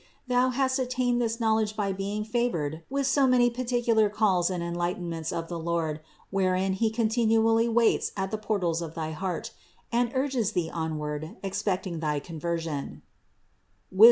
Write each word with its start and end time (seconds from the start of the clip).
Thou 0.25 0.49
hast 0.49 0.79
attained 0.79 1.21
this 1.21 1.39
knowledge 1.39 1.75
by 1.75 1.91
be 1.93 2.11
ing 2.11 2.23
favored 2.23 2.81
with 2.89 3.05
so 3.05 3.27
many 3.27 3.51
particular 3.51 4.09
calls 4.09 4.49
and 4.49 4.63
enlighten 4.63 5.07
ments 5.07 5.31
of 5.31 5.47
the 5.47 5.59
Lord, 5.59 5.99
wherein 6.31 6.73
He 6.73 6.89
continually 6.89 7.69
waits 7.69 8.11
at 8.17 8.31
the 8.31 8.39
portals 8.39 8.81
of 8.81 8.95
thy 8.95 9.11
heart, 9.11 9.51
and 9.91 10.11
urges 10.15 10.53
thee 10.53 10.71
onward 10.73 11.37
expecting 11.43 11.99
thy 11.99 12.19
conversion 12.19 13.03
(Wis. 13.91 13.99